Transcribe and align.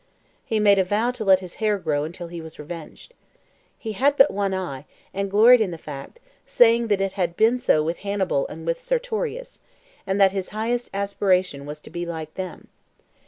He 0.43 0.59
made 0.59 0.79
a 0.79 0.83
vow 0.83 1.11
to 1.11 1.23
let 1.23 1.41
his 1.41 1.53
hair 1.61 1.77
grow 1.77 2.05
until 2.05 2.27
he 2.27 2.41
was 2.41 2.57
revenged. 2.57 3.13
He 3.77 3.91
had 3.91 4.17
but 4.17 4.31
one 4.31 4.51
eye, 4.51 4.85
and 5.13 5.29
gloried 5.29 5.61
in 5.61 5.69
the 5.69 5.77
fact, 5.77 6.19
saying 6.47 6.87
that 6.87 7.01
it 7.01 7.11
had 7.11 7.37
been 7.37 7.59
so 7.59 7.83
with 7.83 7.99
Hannibal 7.99 8.47
and 8.47 8.65
with 8.65 8.81
Sertorius, 8.81 9.59
and 10.07 10.19
that 10.19 10.31
his 10.31 10.49
highest 10.49 10.89
aspiration 10.91 11.67
was 11.67 11.79
to 11.81 11.91
be 11.91 12.07
like 12.07 12.33
them. 12.33 12.69